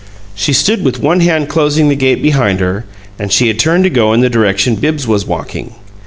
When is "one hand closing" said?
0.99-1.87